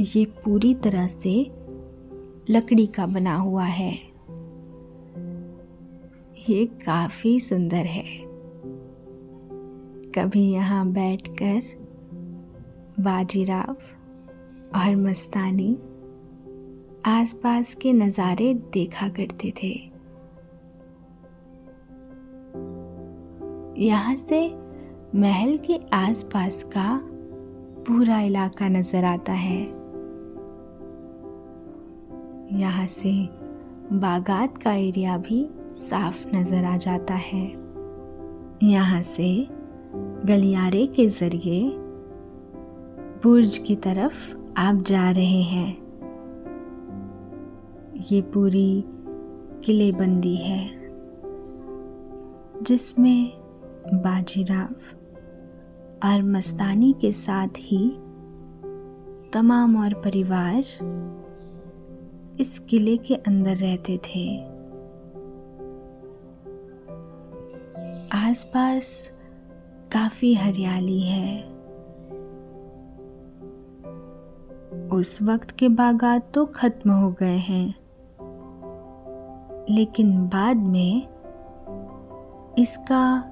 ये 0.00 0.24
पूरी 0.24 0.74
तरह 0.74 1.06
से 1.06 1.50
लकड़ी 2.50 2.86
का 2.86 3.06
बना 3.06 3.34
हुआ 3.36 3.64
है। 3.64 3.92
ये 6.48 6.66
काफ़ी 6.66 7.40
सुंदर 7.40 7.86
है। 7.86 8.04
कभी 10.14 10.52
यहाँ 10.52 10.86
बैठकर 10.86 11.62
बाजीराव 13.00 13.76
और 14.76 14.96
मस्तानी 14.96 15.78
आसपास 17.06 17.74
के 17.74 17.92
नज़ारे 17.92 18.54
देखा 18.54 19.08
करते 19.08 19.52
थे। 19.62 19.74
यहाँ 23.84 24.16
से 24.16 24.61
महल 25.14 25.56
के 25.56 25.78
आसपास 25.92 26.62
का 26.72 26.84
पूरा 27.86 28.20
इलाका 28.20 28.68
नज़र 28.68 29.04
आता 29.04 29.32
है। 29.32 29.60
यहाँ 32.52 32.86
से 32.86 33.12
बागात 33.94 34.56
का 34.58 34.72
एरिया 34.74 35.16
भी 35.18 35.44
साफ़ 35.72 36.24
नज़र 36.36 36.64
आ 36.64 36.76
जाता 36.76 37.14
है। 37.14 37.44
यहाँ 38.62 39.02
से 39.02 39.28
गलियारे 40.26 40.86
के 40.86 41.06
ज़रिए 41.10 41.60
बुर्ज 43.22 43.58
की 43.58 43.76
तरफ़ 43.78 44.34
आप 44.58 44.82
जा 44.86 45.10
रहे 45.10 45.42
हैं। 45.42 45.68
ये 48.02 48.22
पूरी 48.32 48.84
किलेबंदी 49.64 50.34
है, 50.36 50.64
जिसमें 52.62 53.32
बाजीराव 53.94 54.74
और 56.04 56.22
मस्तानी 56.22 56.92
के 56.92 57.12
साथ 57.12 57.48
ही 57.58 57.90
तमाम 59.32 59.76
और 59.76 59.94
परिवार 59.94 60.58
इस 62.40 62.58
किले 62.58 62.96
के 62.96 63.14
अंदर 63.14 63.56
रहते 63.56 63.98
थे। 63.98 64.38
आसपास 68.12 69.12
काफ़ी 69.92 70.34
हरियाली 70.34 71.00
है। 71.00 71.42
उस 74.88 75.22
वक्त 75.22 75.50
के 75.50 75.68
बागात 75.68 76.32
तो 76.34 76.46
खत्म 76.46 76.90
हो 76.90 77.12
गए 77.12 77.36
हैं। 77.36 77.74
लेकिन 79.70 80.26
बाद 80.26 80.56
में 80.56 81.08
इसका 82.58 83.28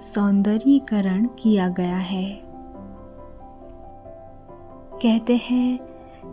सौंदर्यीकरण 0.00 1.28
किया 1.38 1.68
गया 1.68 1.96
है। 1.96 2.40
कहते 5.02 5.36
हैं, 5.36 5.80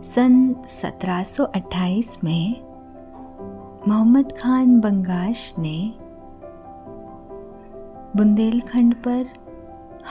सन 0.02 0.54
1728 0.54 2.24
में 2.24 2.60
मोहम्मद 3.88 4.32
खान 4.32 4.80
बंगाश 4.80 5.54
ने 5.58 5.94
बुंदेलखंड 8.16 8.94
पर 8.94 9.26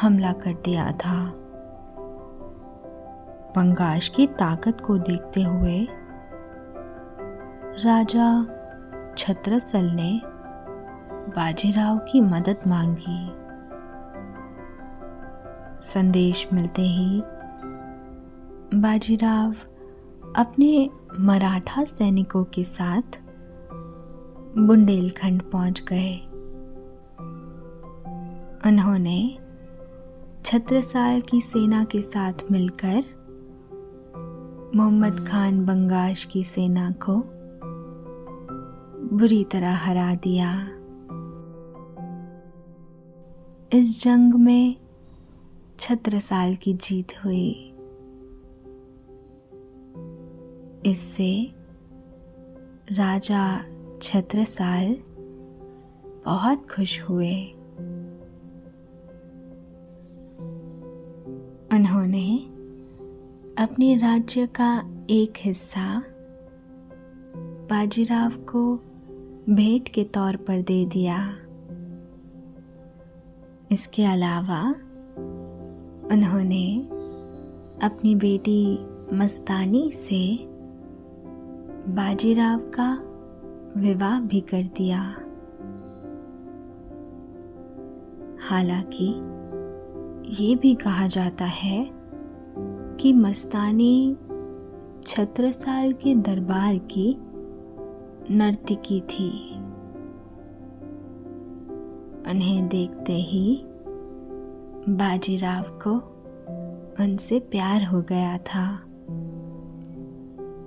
हमला 0.02 0.32
कर 0.32 0.54
दिया 0.54 0.92
था। 0.92 1.34
बंगाश 3.56 4.10
की 4.10 4.28
ताकत 4.28 4.82
को 4.82 4.98
देखते 4.98 5.44
हुए 5.44 5.88
राजा 7.86 8.46
छत्रसल 9.18 9.86
ने 9.86 10.22
बाजीराव 11.30 11.98
की 11.98 12.22
मदद 12.22 12.58
मांगी। 12.68 13.41
संदेश 15.82 16.48
मिलते 16.54 16.82
ही 16.82 17.22
बाजीराव 18.74 19.52
अपने 20.36 20.90
मराठा 21.20 21.84
सैनिकों 21.84 22.44
के 22.44 22.64
साथ 22.64 23.20
बुंदेलखंड 24.58 25.42
पहुँच 25.42 25.84
गए। 25.88 26.18
उन्होंने 28.66 29.38
छत्रसाल 30.46 31.22
की 31.22 31.42
सेना 31.42 31.84
के 31.84 32.02
साथ 32.02 32.34
मिलकर 32.52 33.02
मोहम्मद 34.76 35.28
खान 35.28 35.66
बंगाश 35.66 36.26
की 36.26 36.44
सेना 36.44 36.92
को 36.92 37.24
बुरी 39.18 39.44
तरह 39.44 39.76
हरा 39.76 40.16
दिया। 40.16 40.68
इस 43.74 44.04
जंग 44.04 44.34
में 44.34 44.81
छत्रसाल 45.82 46.56
की 46.56 46.74
जीत 46.74 47.08
हुई। 47.26 47.68
इससे 50.86 51.52
राजा 52.92 53.66
छत्रसाल 54.02 54.96
बहुत 56.26 56.72
खुश 56.72 57.02
हुए। 57.02 57.46
उन्होंने 61.74 62.38
अपने 63.64 63.96
राज्य 63.96 64.48
का 64.48 64.90
एक 65.10 65.34
हिस्सा 65.38 66.04
बाजीराव 67.70 68.32
को 68.32 68.76
भेंट 69.50 69.90
के 69.90 70.04
तौर 70.04 70.36
पर 70.36 70.62
दे 70.62 70.86
दिया। 70.86 71.38
इसके 73.72 74.06
अलावा 74.06 74.76
उन्होंने 76.12 76.82
अपनी 77.84 78.16
बेटी 78.16 78.80
मस्तानी 79.14 79.92
से 79.92 80.38
बाजीराव 81.92 82.60
का 82.60 83.04
विवाह 83.78 84.20
भी 84.20 84.42
कर 84.42 84.64
दिया। 84.64 85.00
हालाँकि 88.50 89.08
ये 90.44 90.56
भी 90.56 90.76
कहा 90.76 91.08
जाता 91.08 91.46
है 91.46 91.90
कि 93.00 93.14
मस्तानी 93.14 94.18
छत्रसाल 95.04 95.94
के 95.94 96.16
दरबार 96.16 96.78
की 96.78 97.18
नर्तकी 98.36 99.02
थी। 99.02 99.56
उन्हें 102.32 102.68
देखते 102.68 103.14
ही 103.14 103.66
बाजीराव 104.90 105.64
को 105.64 105.96
उनसे 107.04 107.40
प्यार 107.40 107.84
हो 107.84 108.02
गया 108.02 108.38
था। 108.38 108.82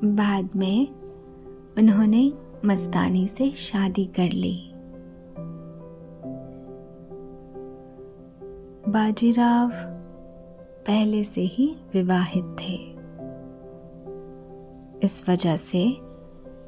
बाद 0.05 0.49
में 0.57 0.89
उन्होंने 1.79 2.33
मस्तानी 2.65 3.29
से 3.29 3.51
शादी 3.51 4.05
कर 4.05 4.29
ली। 4.33 4.71
बाजीराव 8.93 9.71
पहले 10.87 11.25
से 11.25 11.41
ही 11.41 11.77
विवाहित 11.95 12.57
थे। 12.61 12.95
इस 15.07 15.25
वजह 15.29 15.57
से 15.57 15.97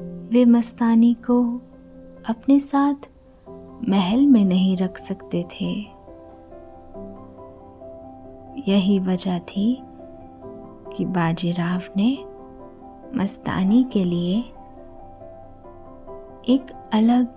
वे 0.02 0.44
मस्तानी 0.44 1.14
को 1.14 1.60
अपने 2.28 2.60
साथ 2.60 3.08
महल 3.88 4.26
में 4.26 4.44
नहीं 4.44 4.76
रख 4.76 4.98
सकते 4.98 5.42
थे। 5.42 5.95
यही 8.68 8.98
वजह 8.98 9.38
थी 9.38 9.82
कि 10.96 11.04
बाजीराव 11.04 11.82
ने 11.96 12.24
मस्तानी 13.14 13.84
के 13.84 14.04
लिए 14.04 14.38
एक 16.48 16.90
अलग 16.94 17.28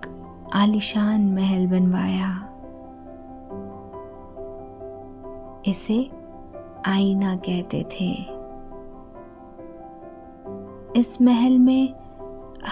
आलिशान 0.54 1.32
महल 1.34 1.66
बनवाया। 1.66 2.46
इसे 5.66 6.10
आईना 6.86 7.36
कहते 7.36 7.82
थे। 7.82 8.12
इस 11.00 11.18
महल 11.22 11.58
में 11.58 11.94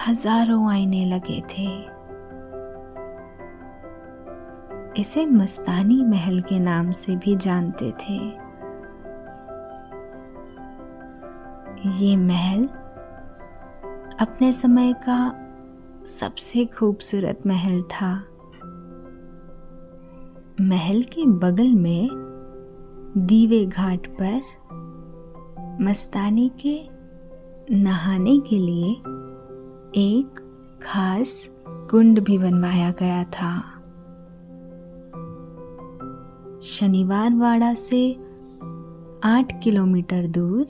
हज़ारों 0.07 0.71
आईने 0.71 1.05
लगे 1.05 1.41
थे। 1.41 1.99
इसे 5.01 5.25
मस्तानी 5.25 6.03
महल 6.05 6.41
के 6.41 6.59
नाम 6.59 6.91
से 6.91 7.15
भी 7.15 7.35
जानते 7.35 7.91
थे। 7.91 8.48
ये 11.85 12.17
महल 12.17 12.63
अपने 14.19 14.53
समय 14.53 14.93
का 14.93 15.45
सबसे 16.05 16.65
खूबसूरत 16.65 17.41
महल 17.47 17.81
था। 17.81 18.23
महल 20.61 21.03
के 21.03 21.25
बगल 21.25 21.67
में 21.67 22.09
दीवे 23.17 23.65
घाट 23.65 24.07
पर 24.21 24.41
मस्तानी 25.81 26.51
के 26.65 26.89
नहाने 27.75 28.39
के 28.39 28.57
लिए 28.57 28.91
एक 30.01 30.39
खास 30.83 31.49
कुंड 31.65 32.19
भी 32.19 32.37
बनवाया 32.37 32.91
गया 32.91 33.23
था। 33.23 33.61
शनिवार 36.63 37.35
वाड़ा 37.35 37.73
से 37.73 38.13
आठ 39.23 39.63
किलोमीटर 39.63 40.27
दूर 40.27 40.67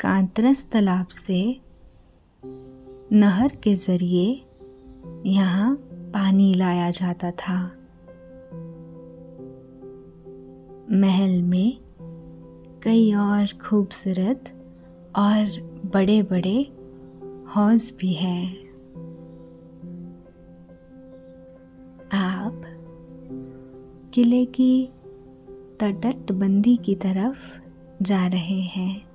कांतरस 0.00 0.70
तालाब 0.70 1.06
से 1.06 1.60
नहर 3.12 3.48
के 3.48 3.74
ज़रिए 3.74 4.42
यहाँ 5.26 5.74
पानी 6.14 6.54
लाया 6.54 6.90
जाता 6.90 7.30
था। 7.30 7.72
महल 10.92 11.42
में 11.42 11.78
कई 12.82 13.14
और 13.14 13.46
खूबसूरत 13.46 14.44
और 15.16 15.60
बड़े 15.94 16.22
बड़े 16.22 16.72
हौज 17.56 17.94
भी 17.98 18.12
हैं। 18.12 18.66
आप 22.12 22.62
किले 24.14 24.44
की 24.44 24.88
तटबंदी 25.80 26.76
की 26.76 26.94
तरफ़ 26.94 27.60
जा 28.02 28.26
रहे 28.26 28.60
हैं। 28.60 29.05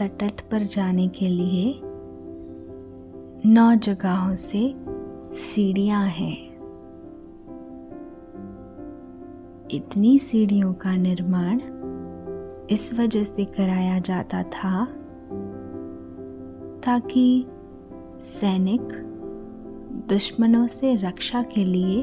तट 0.00 0.40
पर 0.40 0.62
जाने 0.62 1.08
के 1.08 1.28
लिए 1.28 1.80
नौ 3.46 3.74
जगहों 3.74 4.36
से 4.36 4.74
सीढ़ियाँ 5.34 6.06
हैं। 6.06 6.52
इतनी 9.70 10.18
सीढ़ियों 10.18 10.74
का 10.74 10.96
निर्माण 10.96 11.60
इस 12.70 12.94
वजह 12.94 13.24
से 13.24 13.44
कराया 13.44 13.98
जाता 13.98 14.42
था 14.42 14.84
ताकि 16.80 17.46
सैनिक 18.20 18.88
दुश्मनों 20.08 20.66
से 20.66 20.96
रक्षा 20.96 21.42
के 21.42 21.64
लिए 21.64 22.02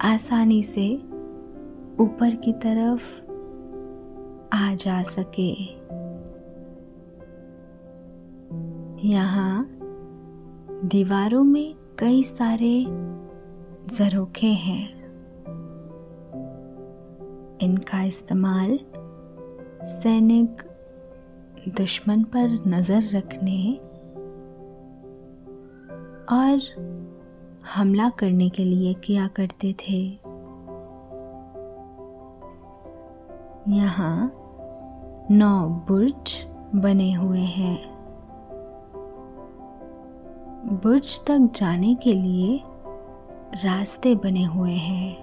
आसानी 0.00 0.62
से 0.62 0.96
ऊपर 2.00 2.34
की 2.34 2.52
तरफ़ 2.52 3.20
आ 4.56 4.74
जा 4.74 5.02
सके। 5.02 5.79
यहाँ 9.04 9.66
दीवारों 10.84 11.44
में 11.44 11.74
कई 11.98 12.22
सारे 12.22 12.84
जरोखे 13.94 14.46
हैं। 14.46 14.88
इनका 17.58 18.02
इस्तेमाल 18.02 18.78
सैनिक 19.84 20.62
दुश्मन 21.68 22.24
पर 22.24 22.58
नज़र 22.66 23.08
रखने 23.16 23.72
और 26.32 26.60
हमला 27.74 28.10
करने 28.10 28.48
के 28.48 28.64
लिए 28.64 28.94
किया 28.94 29.26
करते 29.26 29.72
थे। 29.72 30.02
यहाँ 33.76 34.32
नौ 35.30 35.68
बुर्ज 35.88 36.44
बने 36.74 37.12
हुए 37.12 37.38
हैं। 37.38 37.99
बुर्ज 40.72 41.20
तक 41.26 41.38
जाने 41.54 41.94
के 41.94 42.12
लिए 42.12 42.62
रास्ते 43.64 44.14
बने 44.14 44.44
हुए 44.44 44.72
हैं। 44.72 45.16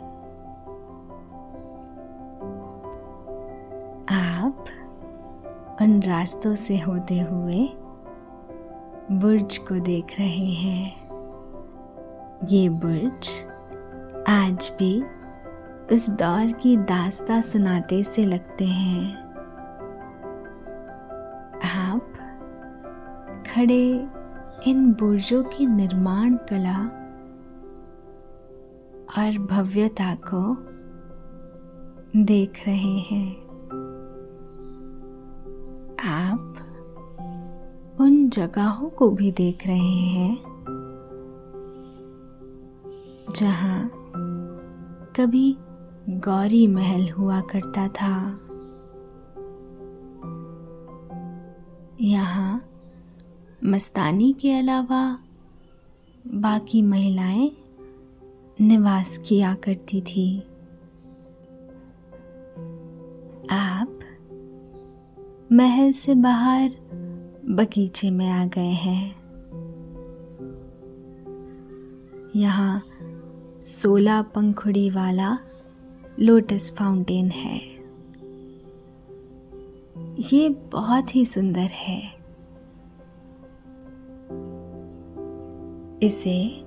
आप 4.12 4.66
उन 5.82 6.04
रास्तों 6.04 6.56
से 6.56 6.78
होते 6.78 7.20
हुए 7.20 7.70
बुर्ज 9.12 9.58
को 9.58 9.80
देख 9.80 10.20
रहे 10.20 10.52
हैं। 10.54 10.90
ये 12.48 12.70
बुर्ज 12.70 13.30
आज 14.30 14.72
भी 14.80 15.04
उस 15.96 16.10
दौर 16.10 16.52
की 16.52 16.78
दास्ता 16.78 17.42
सुनाते 17.42 18.04
से 18.04 18.26
लगते 18.26 18.66
हैं। 18.66 19.16
आप 21.86 22.14
खड़े 23.48 24.17
इन 24.66 24.94
बुर्जों 24.94 25.44
की 25.44 25.66
निर्माण 25.66 26.36
कला 26.36 26.78
और 29.18 29.38
भव्यता 29.38 30.16
को 30.16 30.58
देख 32.24 32.68
रहे 32.68 33.00
हैं। 33.00 33.48
आप 36.06 36.56
उन 38.02 38.30
जगहों 38.30 38.90
को 38.90 39.10
भी 39.10 39.32
देख 39.32 39.68
रहे 39.68 39.96
हैं 40.08 40.38
जहाँ 43.36 43.92
कभी 45.16 45.58
गौरी 46.10 46.68
महल 46.68 47.10
हुआ 47.10 47.42
करता 47.42 47.88
था। 47.88 48.40
यहाँ 52.02 52.67
मस्तानी 53.66 54.34
के 54.34 54.52
अलावा 54.52 55.20
बाकी 56.28 56.82
महिलाएँ 56.82 57.52
निवास 58.62 59.18
किया 59.18 59.54
करती 59.54 60.02
थी। 60.02 60.40
आप 63.50 64.00
महल 65.52 65.92
से 65.92 66.16
बाहर 66.16 66.70
बगीचे 67.50 68.12
में 68.12 68.30
आ 68.30 68.46
गए 68.46 68.70
हैं। 68.70 69.16
यहाँ 72.36 72.84
सोलह 73.62 74.22
पंखुड़ी 74.22 74.90
वाला 74.90 75.40
लोटस 76.20 76.76
फाउंटेन 76.78 77.32
है। 77.32 77.62
ये 80.34 80.50
बहुत 80.50 81.16
ही 81.16 81.26
सुंदर 81.26 81.70
है। 81.72 82.17
इसे 86.04 86.66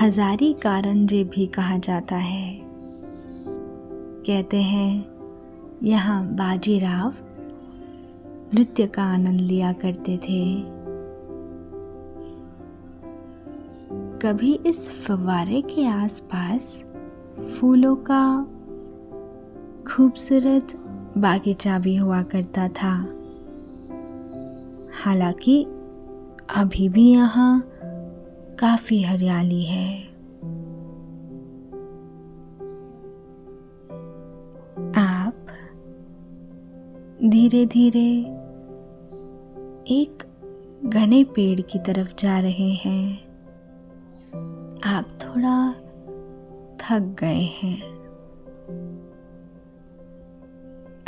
हजारी 0.00 0.52
कारंजे 0.52 1.24
भी 1.24 1.46
कहा 1.46 1.78
जाता 1.78 2.16
है। 2.16 2.60
कहते 4.26 4.56
हैं, 4.56 5.06
यहाँ 5.82 6.26
बाजीराव 6.26 7.14
नृत्य 8.54 8.86
का 8.86 9.04
आनंद 9.04 9.40
लिया 9.40 9.72
करते 9.72 10.16
थे। 10.16 10.60
कभी 14.18 14.60
इस 14.66 15.02
फवारे 15.02 15.60
के 15.60 15.86
आसपास 15.86 16.84
फूलों 17.40 17.96
का 17.96 18.42
खूबसूरत 19.92 20.68
बागीचा 21.18 21.78
भी 21.78 21.96
हुआ 21.96 22.22
करता 22.22 22.68
था। 22.68 23.08
हालाँकि 25.04 25.64
अभी 26.56 26.88
भी 26.88 27.10
यहाँ 27.10 27.77
काफ़ी 28.58 29.02
हरियाली 29.02 29.64
है। 29.64 30.02
आप 34.94 35.34
धीरे 37.24 37.66
धीरे 37.66 38.20
एक 39.94 40.24
घने 40.84 41.24
पेड़ 41.24 41.60
की 41.60 41.78
तरफ़ 41.78 42.14
जा 42.18 42.38
रहे 42.38 42.70
हैं। 42.70 43.28
आप 44.86 45.08
थोड़ा 45.22 45.72
थक 46.76 47.16
गए 47.20 47.42
हैं। 47.42 47.82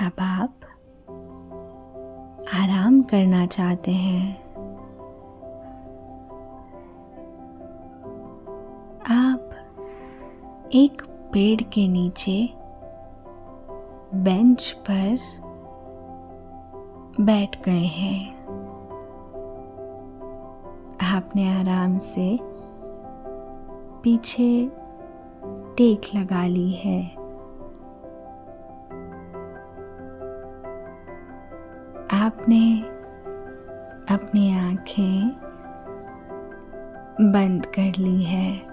अब 0.06 0.12
आप 0.20 0.60
आराम 2.54 3.02
करना 3.02 3.46
चाहते 3.46 3.90
हैं। 3.90 4.39
एक 10.74 11.02
पेड़ 11.02 11.62
के 11.62 11.88
नीचे 11.88 12.50
बेंच 14.14 14.76
पर 14.90 15.18
बैठ 17.20 17.62
गए 17.62 17.72
हैं। 17.72 18.34
आपने 21.02 21.60
आराम 21.60 21.98
से 21.98 22.38
पीछे 24.02 24.70
टेक 25.76 26.00
लगा 26.14 26.46
ली 26.46 26.72
है। 26.72 27.10
आपने 32.26 32.80
अपनी 34.14 34.58
आँखें 34.58 35.28
बंद 37.32 37.66
कर 37.66 37.98
ली 37.98 38.22
है। 38.22 38.69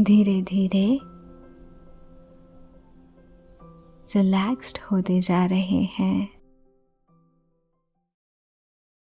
धीरे 0.00 0.42
धीरे 0.42 1.00
रिलैक्स्ड 4.16 4.78
होते 4.92 5.20
जा 5.20 5.44
रहे 5.46 5.82
हैं। 5.82 6.39